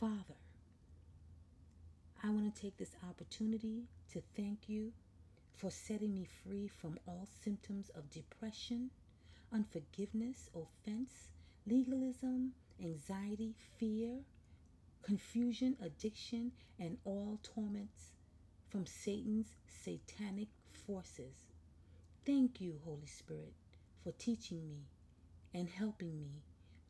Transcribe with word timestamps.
Father, 0.00 0.36
I 2.22 2.28
want 2.28 2.54
to 2.54 2.60
take 2.60 2.76
this 2.76 2.96
opportunity 3.08 3.84
to 4.12 4.20
thank 4.36 4.68
you 4.68 4.92
for 5.54 5.70
setting 5.70 6.12
me 6.12 6.26
free 6.44 6.68
from 6.68 6.98
all 7.06 7.26
symptoms 7.42 7.90
of 7.94 8.10
depression, 8.10 8.90
unforgiveness, 9.50 10.50
offense, 10.54 11.28
legalism, 11.66 12.52
anxiety, 12.78 13.54
fear, 13.78 14.18
confusion, 15.02 15.76
addiction, 15.82 16.52
and 16.78 16.98
all 17.06 17.40
torments 17.42 18.16
from 18.68 18.84
Satan's 18.84 19.54
satanic 19.66 20.48
forces. 20.86 21.54
Thank 22.26 22.60
you, 22.60 22.80
Holy 22.84 23.06
Spirit, 23.06 23.54
for 24.04 24.12
teaching 24.12 24.68
me 24.68 24.88
and 25.54 25.70
helping 25.70 26.18
me 26.18 26.42